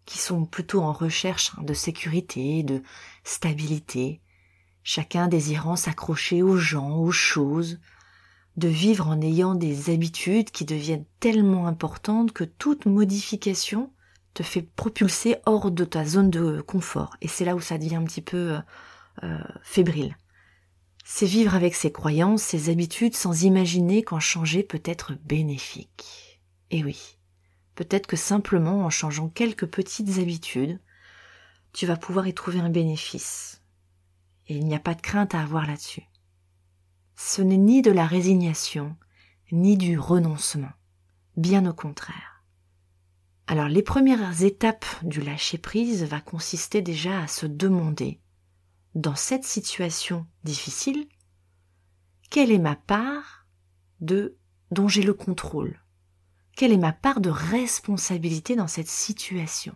qui 0.05 0.17
sont 0.17 0.45
plutôt 0.45 0.81
en 0.81 0.93
recherche 0.93 1.51
de 1.61 1.73
sécurité, 1.73 2.63
de 2.63 2.81
stabilité, 3.23 4.21
chacun 4.83 5.27
désirant 5.27 5.75
s'accrocher 5.75 6.41
aux 6.41 6.57
gens, 6.57 6.97
aux 6.97 7.11
choses, 7.11 7.79
de 8.55 8.67
vivre 8.67 9.07
en 9.07 9.21
ayant 9.21 9.53
des 9.53 9.93
habitudes 9.93 10.49
qui 10.49 10.65
deviennent 10.65 11.05
tellement 11.19 11.67
importantes 11.67 12.31
que 12.31 12.43
toute 12.43 12.85
modification 12.85 13.91
te 14.33 14.43
fait 14.43 14.61
propulser 14.61 15.35
hors 15.45 15.71
de 15.71 15.83
ta 15.83 16.05
zone 16.05 16.31
de 16.31 16.61
confort. 16.61 17.15
Et 17.21 17.27
c'est 17.27 17.45
là 17.45 17.55
où 17.55 17.59
ça 17.59 17.77
devient 17.77 17.95
un 17.95 18.03
petit 18.03 18.21
peu 18.21 18.53
euh, 18.53 18.59
euh, 19.23 19.37
fébrile. 19.61 20.15
C'est 21.09 21.25
vivre 21.25 21.55
avec 21.55 21.73
ses 21.73 21.89
croyances, 21.89 22.43
ses 22.43 22.69
habitudes, 22.69 23.15
sans 23.15 23.43
imaginer 23.43 24.03
qu'en 24.03 24.19
changer 24.19 24.61
peut 24.61 24.83
être 24.83 25.13
bénéfique. 25.23 26.41
Et 26.69 26.83
oui, 26.83 27.17
peut-être 27.75 28.07
que 28.07 28.17
simplement 28.17 28.83
en 28.83 28.89
changeant 28.89 29.29
quelques 29.29 29.67
petites 29.67 30.19
habitudes, 30.19 30.81
tu 31.71 31.85
vas 31.85 31.95
pouvoir 31.95 32.27
y 32.27 32.33
trouver 32.33 32.59
un 32.59 32.69
bénéfice. 32.69 33.63
Et 34.47 34.57
il 34.57 34.65
n'y 34.65 34.75
a 34.75 34.79
pas 34.79 34.95
de 34.95 35.01
crainte 35.01 35.33
à 35.33 35.41
avoir 35.41 35.65
là-dessus. 35.65 36.03
Ce 37.15 37.41
n'est 37.41 37.55
ni 37.55 37.81
de 37.81 37.91
la 37.91 38.05
résignation, 38.05 38.93
ni 39.53 39.77
du 39.77 39.97
renoncement. 39.97 40.73
Bien 41.37 41.65
au 41.65 41.73
contraire. 41.73 42.43
Alors 43.47 43.69
les 43.69 43.81
premières 43.81 44.43
étapes 44.43 44.85
du 45.03 45.21
lâcher-prise 45.21 46.03
va 46.03 46.19
consister 46.19 46.81
déjà 46.81 47.21
à 47.21 47.27
se 47.27 47.45
demander, 47.45 48.19
dans 48.97 49.15
cette 49.15 49.43
situation 49.43 50.25
difficile, 50.43 51.07
quelle 52.31 52.51
est 52.51 52.57
ma 52.57 52.75
part 52.75 53.45
de 54.01 54.35
dont 54.71 54.87
j'ai 54.87 55.03
le 55.03 55.13
contrôle? 55.13 55.79
Quelle 56.55 56.73
est 56.73 56.77
ma 56.77 56.93
part 56.93 57.21
de 57.21 57.29
responsabilité 57.29 58.55
dans 58.55 58.67
cette 58.67 58.87
situation? 58.87 59.75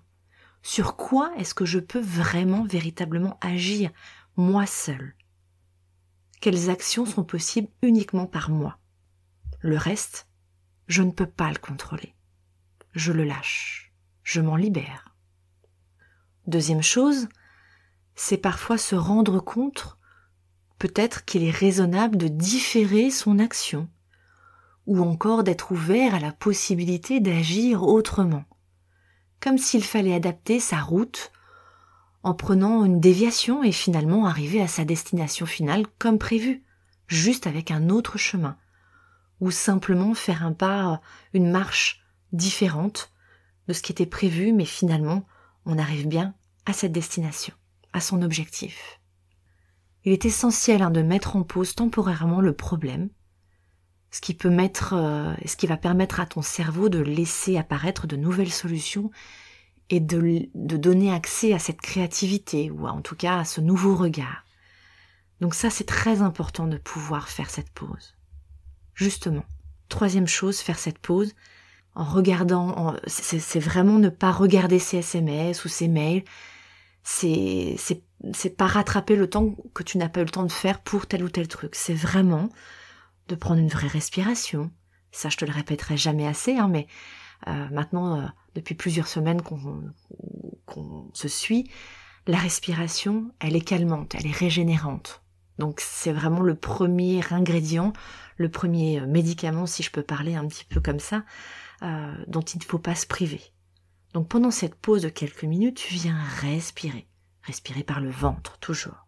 Sur 0.64 0.98
quoi 0.98 1.32
est-ce 1.38 1.54
que 1.54 1.66
je 1.66 1.78
peux 1.78 2.02
vraiment, 2.02 2.66
véritablement 2.66 3.38
agir 3.42 3.92
moi 4.38 4.66
seul 4.66 5.16
Quelles 6.40 6.72
actions 6.72 7.06
sont 7.06 7.24
possibles 7.24 7.70
uniquement 7.84 8.26
par 8.26 8.50
moi? 8.50 8.80
Le 9.60 9.78
reste, 9.78 10.28
je 10.88 11.04
ne 11.04 11.12
peux 11.12 11.30
pas 11.30 11.52
le 11.52 11.60
contrôler. 11.60 12.16
Je 12.94 13.12
le 13.12 13.24
lâche, 13.24 13.94
je 14.24 14.42
m'en 14.42 14.56
libère. 14.56 15.16
Deuxième 16.48 16.82
chose, 16.82 17.28
c'est 18.24 18.38
parfois 18.38 18.78
se 18.78 18.94
rendre 18.94 19.40
compte 19.40 19.98
peut-être 20.78 21.26
qu'il 21.26 21.44
est 21.44 21.50
raisonnable 21.50 22.18
de 22.18 22.28
différer 22.28 23.10
son 23.10 23.40
action, 23.40 23.90
ou 24.86 25.02
encore 25.02 25.44
d'être 25.44 25.72
ouvert 25.72 26.14
à 26.14 26.20
la 26.20 26.32
possibilité 26.32 27.20
d'agir 27.20 27.82
autrement, 27.82 28.44
comme 29.40 29.58
s'il 29.58 29.84
fallait 29.84 30.14
adapter 30.14 30.60
sa 30.60 30.82
route 30.82 31.32
en 32.22 32.36
prenant 32.36 32.86
une 32.86 33.00
déviation 33.00 33.64
et 33.64 33.72
finalement 33.72 34.28
arriver 34.28 34.62
à 34.62 34.68
sa 34.68 34.86
destination 34.86 35.48
finale 35.48 35.88
comme 35.98 36.20
prévu, 36.20 36.64
juste 37.08 37.48
avec 37.48 37.72
un 37.72 37.90
autre 37.90 38.20
chemin, 38.20 38.56
ou 39.40 39.50
simplement 39.50 40.14
faire 40.14 40.46
un 40.46 40.54
pas, 40.54 41.02
une 41.34 41.50
marche 41.50 42.06
différente 42.34 43.12
de 43.68 43.74
ce 43.74 43.82
qui 43.82 43.92
était 43.92 44.06
prévu, 44.06 44.54
mais 44.54 44.66
finalement, 44.66 45.26
on 45.66 45.80
arrive 45.80 46.08
bien 46.08 46.36
à 46.68 46.74
cette 46.74 46.92
destination, 46.92 47.56
à 47.94 48.02
son 48.02 48.22
objectif. 48.22 49.00
Il 50.04 50.14
est 50.14 50.26
essentiel 50.26 50.82
hein, 50.82 50.92
de 50.92 51.02
mettre 51.02 51.36
en 51.36 51.44
pause 51.44 51.76
temporairement 51.76 52.42
le 52.42 52.54
problème, 52.54 53.10
ce 54.10 54.22
qui 54.22 54.34
peut 54.34 54.50
mettre, 54.50 54.94
euh, 54.94 55.34
ce 55.46 55.56
qui 55.56 55.68
va 55.68 55.78
permettre 55.78 56.20
à 56.20 56.26
ton 56.26 56.42
cerveau 56.42 56.90
de 56.90 57.00
laisser 57.00 57.58
apparaître 57.58 58.08
de 58.08 58.16
nouvelles 58.16 58.52
solutions 58.52 59.12
et 59.90 60.00
de, 60.00 60.50
de 60.56 60.78
donner 60.78 61.14
accès 61.14 61.54
à 61.54 61.60
cette 61.60 61.82
créativité 61.82 62.72
ou 62.72 62.88
en 62.88 63.02
tout 63.02 63.16
cas 63.16 63.40
à 63.40 63.46
ce 63.46 63.62
nouveau 63.62 63.96
regard. 63.96 64.44
Donc 65.40 65.56
ça, 65.56 65.70
c'est 65.70 65.86
très 65.86 66.22
important 66.22 66.68
de 66.68 66.78
pouvoir 66.78 67.30
faire 67.30 67.50
cette 67.50 67.72
pause. 67.72 68.16
Justement, 68.94 69.46
troisième 69.90 70.28
chose, 70.28 70.60
faire 70.60 70.80
cette 70.80 71.00
pause, 71.00 71.34
en 71.94 72.06
regardant, 72.06 72.96
c'est 73.06 73.60
vraiment 73.60 74.00
ne 74.00 74.10
pas 74.10 74.32
regarder 74.32 74.80
ses 74.80 74.98
SMS 74.98 75.66
ou 75.66 75.68
ses 75.68 75.90
mails. 75.90 76.24
C'est 77.04 77.76
c'est 78.34 78.56
pas 78.56 78.68
rattraper 78.68 79.16
le 79.16 79.30
temps 79.30 79.56
que 79.74 79.84
tu 79.84 79.98
n'as 79.98 80.10
pas 80.10 80.22
eu 80.22 80.26
le 80.26 80.30
temps 80.30 80.44
de 80.44 80.52
faire 80.52 80.82
pour 80.82 81.08
tel 81.08 81.24
ou 81.24 81.30
tel 81.30 81.48
truc. 81.48 81.76
C'est 81.76 81.96
vraiment 81.96 82.50
de 83.28 83.36
prendre 83.36 83.60
une 83.60 83.68
vraie 83.68 83.88
respiration. 83.88 84.72
Ça, 85.12 85.30
je 85.30 85.38
te 85.38 85.46
le 85.46 85.52
répéterai 85.52 85.98
jamais 85.98 86.28
assez, 86.28 86.56
hein, 86.56 86.68
mais 86.68 86.88
euh, 87.48 87.68
maintenant, 87.72 88.20
euh, 88.20 88.26
depuis 88.56 88.76
plusieurs 88.76 89.08
semaines 89.08 89.42
qu'on 89.42 91.12
se 91.14 91.28
suit, 91.28 91.70
la 92.28 92.38
respiration, 92.38 93.32
elle 93.40 93.56
est 93.56 93.62
calmante, 93.62 94.16
elle 94.16 94.28
est 94.28 94.36
régénérante. 94.36 95.24
Donc 95.58 95.80
c'est 95.80 96.14
vraiment 96.14 96.42
le 96.42 96.56
premier 96.56 97.22
ingrédient, 97.32 97.94
le 98.38 98.50
premier 98.50 99.02
médicament, 99.02 99.66
si 99.66 99.84
je 99.84 99.92
peux 99.92 100.04
parler 100.04 100.36
un 100.36 100.48
petit 100.48 100.66
peu 100.66 100.80
comme 100.80 101.00
ça, 101.00 101.24
euh, 101.84 102.14
dont 102.28 102.42
il 102.42 102.60
ne 102.60 102.64
faut 102.64 102.80
pas 102.80 102.96
se 102.96 103.06
priver. 103.06 103.42
Donc 104.14 104.28
pendant 104.28 104.52
cette 104.52 104.76
pause 104.76 105.02
de 105.02 105.10
quelques 105.10 105.44
minutes, 105.44 105.78
tu 105.78 105.94
viens 105.94 106.18
respirer. 106.40 107.08
Respirer 107.44 107.84
par 107.84 108.02
le 108.02 108.10
ventre, 108.10 108.58
toujours. 108.60 109.08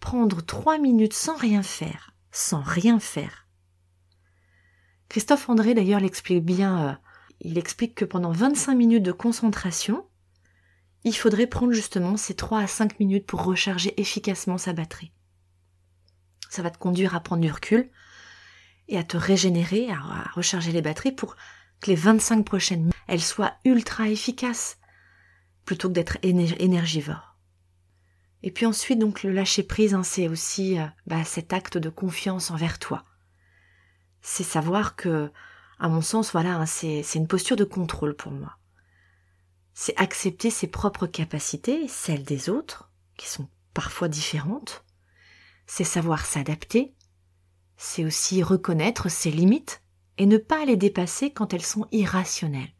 Prendre 0.00 0.40
trois 0.40 0.78
minutes 0.78 1.12
sans 1.12 1.36
rien 1.36 1.62
faire, 1.62 2.14
sans 2.30 2.62
rien 2.62 3.00
faire. 3.00 3.46
Christophe 5.08 5.48
André 5.48 5.74
d'ailleurs 5.74 6.00
l'explique 6.00 6.44
bien. 6.44 6.88
Euh, 6.88 6.94
il 7.40 7.58
explique 7.58 7.94
que 7.94 8.04
pendant 8.04 8.32
25 8.32 8.74
minutes 8.74 9.02
de 9.02 9.12
concentration, 9.12 10.06
il 11.04 11.12
faudrait 11.12 11.46
prendre 11.46 11.72
justement 11.72 12.16
ces 12.16 12.34
3 12.34 12.60
à 12.60 12.66
5 12.66 12.98
minutes 12.98 13.26
pour 13.26 13.44
recharger 13.44 14.00
efficacement 14.00 14.58
sa 14.58 14.72
batterie. 14.72 15.12
Ça 16.48 16.62
va 16.62 16.70
te 16.70 16.78
conduire 16.78 17.14
à 17.14 17.20
prendre 17.20 17.42
du 17.42 17.50
recul, 17.50 17.90
et 18.88 18.98
à 18.98 19.04
te 19.04 19.16
régénérer, 19.16 19.90
à, 19.90 20.30
recharger 20.34 20.72
les 20.72 20.82
batteries 20.82 21.12
pour 21.12 21.36
que 21.80 21.90
les 21.90 21.96
25 21.96 22.44
prochaines 22.44 22.80
minutes, 22.80 22.94
elles 23.06 23.22
soient 23.22 23.54
ultra 23.64 24.08
efficaces 24.08 24.78
plutôt 25.64 25.88
que 25.88 25.94
d'être 25.94 26.18
énergivores. 26.22 27.36
Et 28.42 28.50
puis 28.50 28.66
ensuite, 28.66 28.98
donc, 28.98 29.22
le 29.22 29.32
lâcher 29.32 29.62
prise, 29.62 29.94
hein, 29.94 30.02
c'est 30.02 30.28
aussi 30.28 30.78
euh, 30.78 30.86
bah, 31.06 31.24
cet 31.24 31.52
acte 31.52 31.78
de 31.78 31.88
confiance 31.88 32.50
envers 32.50 32.78
toi. 32.78 33.04
C'est 34.20 34.44
savoir 34.44 34.94
que, 34.94 35.30
à 35.78 35.88
mon 35.88 36.00
sens, 36.00 36.32
voilà, 36.32 36.56
hein, 36.56 36.66
c'est 36.66 37.02
une 37.14 37.26
posture 37.26 37.56
de 37.56 37.64
contrôle 37.64 38.14
pour 38.14 38.32
moi. 38.32 38.56
C'est 39.74 39.96
accepter 39.96 40.50
ses 40.50 40.68
propres 40.68 41.06
capacités, 41.06 41.88
celles 41.88 42.22
des 42.22 42.48
autres, 42.48 42.90
qui 43.16 43.28
sont 43.28 43.48
parfois 43.74 44.08
différentes. 44.08 44.84
C'est 45.66 45.84
savoir 45.84 46.24
s'adapter, 46.24 46.94
c'est 47.76 48.04
aussi 48.04 48.42
reconnaître 48.42 49.10
ses 49.10 49.30
limites 49.30 49.82
et 50.18 50.26
ne 50.26 50.38
pas 50.38 50.64
les 50.64 50.76
dépasser 50.76 51.30
quand 51.30 51.52
elles 51.52 51.64
sont 51.64 51.86
irrationnelles. 51.92 52.74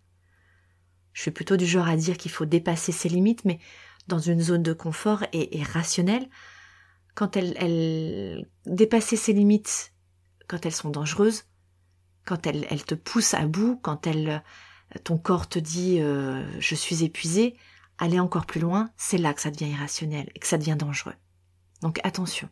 Je 1.13 1.23
suis 1.23 1.31
plutôt 1.31 1.57
du 1.57 1.67
genre 1.67 1.89
à 1.89 1.97
dire 1.97 2.17
qu'il 2.17 2.31
faut 2.31 2.47
dépasser 2.47 2.93
ses 2.93 3.09
limites, 3.09 3.45
mais 3.45 3.59
dans 4.07 4.19
une 4.19 4.41
zone 4.41 4.63
de 4.63 4.73
confort 4.73 5.25
et, 5.33 5.63
rationnelle, 5.63 6.29
quand 7.15 7.37
elles, 7.37 7.55
elles 7.59 8.49
dépasser 8.67 9.17
ses 9.17 9.33
limites, 9.33 9.93
quand 10.47 10.65
elles 10.67 10.75
sont 10.75 10.91
dangereuses, 10.91 11.45
quand 12.25 12.47
elles, 12.47 12.67
elles 12.71 12.85
te 12.85 12.95
poussent 12.95 13.35
à 13.35 13.47
bout, 13.47 13.79
quand 13.83 14.07
elles 14.07 14.43
ton 15.05 15.19
corps 15.19 15.49
te 15.49 15.59
dit 15.59 16.01
euh, 16.01 16.45
je 16.61 16.75
suis 16.75 17.05
épuisé, 17.05 17.57
aller 17.99 18.21
encore 18.21 18.47
plus 18.47 18.61
loin, 18.61 18.91
c'est 18.97 19.19
là 19.19 19.35
que 19.35 19.41
ça 19.41 19.51
devient 19.51 19.71
irrationnel 19.71 20.31
et 20.35 20.39
que 20.39 20.47
ça 20.47 20.59
devient 20.59 20.77
dangereux. 20.79 21.15
Donc 21.83 21.99
attention. 22.05 22.49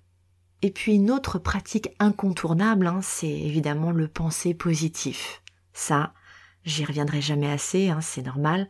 Et 0.63 0.71
puis 0.71 0.95
une 0.95 1.11
autre 1.11 1.39
pratique 1.39 1.91
incontournable, 1.99 2.87
hein, 2.87 3.01
c'est 3.03 3.29
évidemment 3.29 3.91
le 3.91 4.09
penser 4.09 4.55
positif. 4.55 5.43
Ça, 5.73 6.15
j'y 6.65 6.85
reviendrai 6.85 7.21
jamais 7.21 7.51
assez, 7.51 7.91
hein, 7.91 8.01
c'est 8.01 8.23
normal. 8.23 8.69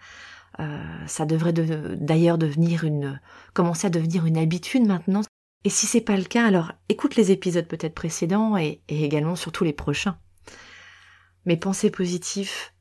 Euh, 0.60 1.06
ça 1.06 1.24
devrait 1.24 1.52
d'ailleurs 1.52 2.38
devenir 2.38 2.84
une, 2.84 3.20
commencer 3.52 3.86
à 3.86 3.90
devenir 3.90 4.26
une 4.26 4.38
habitude 4.38 4.86
maintenant. 4.86 5.22
Et 5.64 5.70
si 5.70 5.86
c'est 5.86 6.00
pas 6.00 6.16
le 6.16 6.24
cas, 6.24 6.46
alors 6.46 6.72
écoute 6.88 7.16
les 7.16 7.30
épisodes 7.30 7.66
peut-être 7.66 7.94
précédents 7.94 8.56
et, 8.56 8.82
et 8.88 9.04
également 9.04 9.36
surtout 9.36 9.64
les 9.64 9.72
prochains. 9.72 10.18
Mais 11.46 11.56
penser 11.56 11.90
positif, 11.90 12.74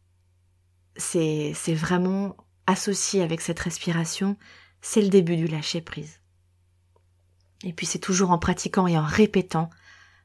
c'est, 0.96 1.54
c'est 1.56 1.74
vraiment 1.74 2.36
associé 2.68 3.22
avec 3.22 3.42
cette 3.42 3.60
respiration, 3.60 4.38
c'est 4.82 5.02
le 5.02 5.10
début 5.10 5.38
du 5.38 5.48
lâcher 5.48 5.82
prise. 5.82 6.23
Et 7.64 7.74
puis 7.74 7.86
c'est 7.86 8.00
toujours 8.00 8.32
en 8.32 8.38
pratiquant 8.38 8.88
et 8.88 8.98
en 8.98 9.04
répétant, 9.04 9.70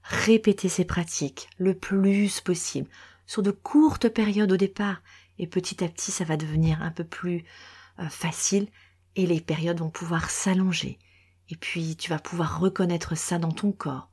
répéter 0.02 0.68
ces 0.68 0.85
pratiques 0.85 1.49
le 1.59 1.75
plus 1.75 2.40
possible, 2.40 2.88
sur 3.26 3.42
de 3.42 3.50
courtes 3.50 4.09
périodes 4.09 4.52
au 4.52 4.57
départ, 4.57 5.02
et 5.38 5.47
petit 5.47 5.85
à 5.85 5.88
petit 5.88 6.11
ça 6.11 6.25
va 6.25 6.37
devenir 6.37 6.83
un 6.83 6.90
peu 6.90 7.04
plus 7.04 7.45
euh, 8.00 8.09
facile, 8.09 8.68
et 9.16 9.26
les 9.26 9.40
périodes 9.40 9.78
vont 9.78 9.90
pouvoir 9.90 10.30
s'allonger. 10.30 10.99
Et 11.50 11.57
puis 11.57 11.97
tu 11.97 12.11
vas 12.11 12.18
pouvoir 12.18 12.61
reconnaître 12.61 13.16
ça 13.16 13.38
dans 13.38 13.52
ton 13.52 13.73
corps. 13.73 14.11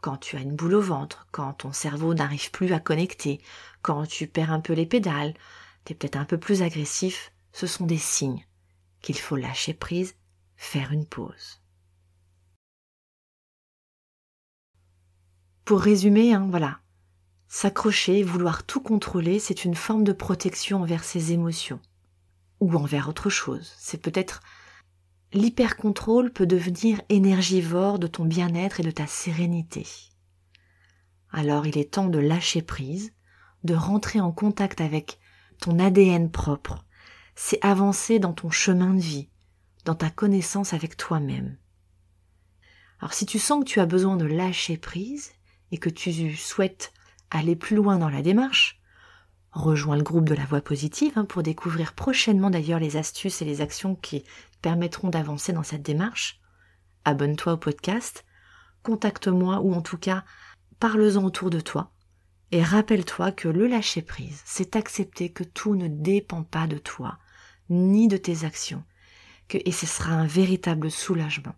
Quand 0.00 0.16
tu 0.16 0.36
as 0.36 0.40
une 0.40 0.54
boule 0.54 0.74
au 0.74 0.80
ventre, 0.80 1.26
quand 1.32 1.52
ton 1.54 1.72
cerveau 1.72 2.14
n'arrive 2.14 2.50
plus 2.50 2.72
à 2.72 2.80
connecter, 2.80 3.40
quand 3.82 4.06
tu 4.06 4.26
perds 4.26 4.52
un 4.52 4.60
peu 4.60 4.72
les 4.72 4.86
pédales, 4.86 5.34
tu 5.84 5.92
es 5.92 5.96
peut-être 5.96 6.16
un 6.16 6.24
peu 6.24 6.38
plus 6.38 6.62
agressif, 6.62 7.32
ce 7.52 7.66
sont 7.66 7.86
des 7.86 7.98
signes 7.98 8.44
qu'il 9.00 9.18
faut 9.18 9.36
lâcher 9.36 9.72
prise, 9.72 10.16
faire 10.56 10.92
une 10.92 11.06
pause. 11.06 11.60
Pour 15.66 15.80
résumer, 15.80 16.32
hein, 16.32 16.46
voilà, 16.48 16.78
s'accrocher, 17.48 18.22
vouloir 18.22 18.62
tout 18.62 18.80
contrôler, 18.80 19.40
c'est 19.40 19.64
une 19.64 19.74
forme 19.74 20.04
de 20.04 20.12
protection 20.12 20.82
envers 20.82 21.02
ses 21.02 21.32
émotions 21.32 21.80
ou 22.60 22.72
envers 22.76 23.08
autre 23.08 23.30
chose. 23.30 23.74
C'est 23.76 24.00
peut-être 24.00 24.44
l'hyper-contrôle 25.32 26.32
peut 26.32 26.46
devenir 26.46 27.02
énergivore 27.08 27.98
de 27.98 28.06
ton 28.06 28.24
bien-être 28.24 28.78
et 28.78 28.84
de 28.84 28.92
ta 28.92 29.08
sérénité. 29.08 29.84
Alors 31.32 31.66
il 31.66 31.76
est 31.78 31.94
temps 31.94 32.06
de 32.06 32.20
lâcher 32.20 32.62
prise, 32.62 33.12
de 33.64 33.74
rentrer 33.74 34.20
en 34.20 34.30
contact 34.30 34.80
avec 34.80 35.18
ton 35.58 35.80
ADN 35.80 36.30
propre, 36.30 36.84
c'est 37.34 37.58
avancer 37.64 38.20
dans 38.20 38.34
ton 38.34 38.50
chemin 38.50 38.94
de 38.94 39.00
vie, 39.00 39.30
dans 39.84 39.96
ta 39.96 40.10
connaissance 40.10 40.74
avec 40.74 40.96
toi-même. 40.96 41.58
Alors 43.00 43.14
si 43.14 43.26
tu 43.26 43.40
sens 43.40 43.64
que 43.64 43.68
tu 43.68 43.80
as 43.80 43.86
besoin 43.86 44.16
de 44.16 44.26
lâcher 44.26 44.76
prise 44.76 45.32
et 45.72 45.78
que 45.78 45.90
tu 45.90 46.34
souhaites 46.36 46.92
aller 47.30 47.56
plus 47.56 47.76
loin 47.76 47.98
dans 47.98 48.08
la 48.08 48.22
démarche, 48.22 48.80
rejoins 49.52 49.96
le 49.96 50.02
groupe 50.02 50.28
de 50.28 50.34
la 50.34 50.44
voix 50.44 50.60
positive 50.60 51.12
hein, 51.16 51.24
pour 51.24 51.42
découvrir 51.42 51.94
prochainement 51.94 52.50
d'ailleurs 52.50 52.80
les 52.80 52.96
astuces 52.96 53.42
et 53.42 53.44
les 53.44 53.60
actions 53.60 53.94
qui 53.94 54.24
permettront 54.62 55.08
d'avancer 55.08 55.52
dans 55.52 55.62
cette 55.62 55.82
démarche. 55.82 56.40
Abonne-toi 57.04 57.54
au 57.54 57.56
podcast, 57.56 58.24
contacte-moi 58.82 59.60
ou 59.60 59.74
en 59.74 59.82
tout 59.82 59.98
cas 59.98 60.24
parle-en 60.78 61.24
autour 61.24 61.50
de 61.50 61.60
toi 61.60 61.92
et 62.52 62.62
rappelle-toi 62.62 63.32
que 63.32 63.48
le 63.48 63.66
lâcher 63.66 64.02
prise, 64.02 64.40
c'est 64.44 64.76
accepter 64.76 65.30
que 65.30 65.42
tout 65.42 65.74
ne 65.74 65.88
dépend 65.88 66.44
pas 66.44 66.66
de 66.66 66.78
toi, 66.78 67.18
ni 67.68 68.06
de 68.06 68.16
tes 68.16 68.44
actions, 68.44 68.84
et 69.52 69.72
ce 69.72 69.86
sera 69.86 70.12
un 70.12 70.26
véritable 70.26 70.90
soulagement. 70.90 71.54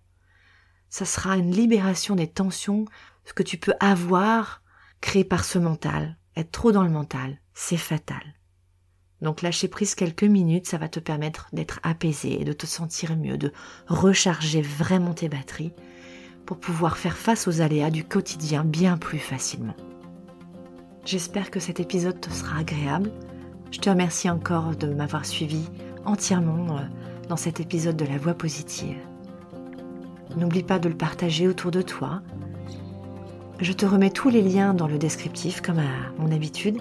Ça 0.91 1.05
sera 1.05 1.37
une 1.37 1.51
libération 1.51 2.17
des 2.17 2.29
tensions 2.29 2.87
que 3.35 3.43
tu 3.43 3.59
peux 3.59 3.75
avoir 3.81 4.63
créées 5.01 5.25
par 5.25 5.45
ce 5.45 5.59
mental. 5.59 6.17
Être 6.37 6.51
trop 6.53 6.73
dans 6.73 6.83
le 6.83 6.91
mental, 6.91 7.39
c'est 7.55 7.77
fatal. 7.77 8.23
Donc 9.21 9.43
lâcher 9.43 9.69
prise 9.69 9.95
quelques 9.95 10.25
minutes, 10.25 10.69
ça 10.69 10.79
va 10.79 10.89
te 10.89 11.01
permettre 11.01 11.49
d'être 11.53 11.81
apaisé, 11.83 12.45
de 12.45 12.53
te 12.53 12.67
sentir 12.67 13.17
mieux, 13.17 13.37
de 13.37 13.53
recharger 13.89 14.63
vraiment 14.63 15.15
tes 15.15 15.29
batteries 15.29 15.73
pour 16.47 16.61
pouvoir 16.61 16.97
faire 16.97 17.17
face 17.17 17.49
aux 17.49 17.61
aléas 17.61 17.91
du 17.91 18.05
quotidien 18.05 18.65
bien 18.65 18.97
plus 18.97 19.19
facilement. 19.19 19.75
J'espère 21.05 21.51
que 21.51 21.61
cet 21.61 21.81
épisode 21.81 22.21
te 22.21 22.31
sera 22.31 22.61
agréable. 22.61 23.11
Je 23.73 23.81
te 23.81 23.91
remercie 23.91 24.31
encore 24.31 24.77
de 24.77 24.87
m'avoir 24.87 25.27
suivi 25.27 25.69
entièrement 26.05 26.79
euh, 26.79 26.83
dans 27.29 27.37
cet 27.37 27.61
épisode 27.61 27.97
de 27.97 28.05
la 28.05 28.19
voix 28.19 28.35
positive. 28.35 28.97
N'oublie 30.39 30.63
pas 30.63 30.79
de 30.79 30.89
le 30.89 30.95
partager 30.95 31.49
autour 31.49 31.73
de 31.73 31.83
toi. 31.83 32.23
Je 33.59 33.73
te 33.73 33.85
remets 33.85 34.11
tous 34.11 34.29
les 34.29 34.41
liens 34.41 34.73
dans 34.73 34.87
le 34.87 34.97
descriptif 34.97 35.61
comme 35.61 35.81
à 35.81 36.13
mon 36.17 36.31
habitude 36.31 36.79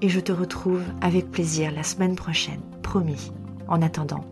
et 0.00 0.08
je 0.08 0.20
te 0.20 0.30
retrouve 0.30 0.84
avec 1.00 1.28
plaisir 1.32 1.72
la 1.72 1.82
semaine 1.82 2.14
prochaine, 2.14 2.60
promis. 2.82 3.32
En 3.66 3.82
attendant, 3.82 4.24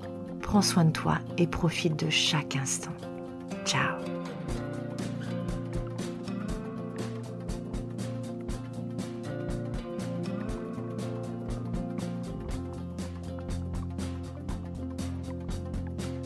prends 0.42 0.62
soin 0.62 0.85
de 0.85 0.92
toi 0.92 1.18
et 1.38 1.48
profite 1.48 2.05
de 2.05 2.09
chaque 2.09 2.55
instant. 2.55 2.92
Ciao 3.64 3.96